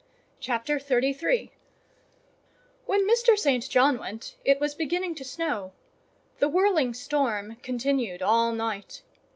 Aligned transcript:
CHAPTER 0.39 0.79
XXXIII 0.79 1.51
When 2.87 3.07
Mr. 3.07 3.37
St. 3.37 3.69
John 3.69 3.99
went, 3.99 4.35
it 4.43 4.59
was 4.59 4.73
beginning 4.73 5.13
to 5.13 5.23
snow; 5.23 5.73
the 6.39 6.49
whirling 6.49 6.95
storm 6.95 7.57
continued 7.61 8.23
all 8.23 8.51
night. 8.51 9.03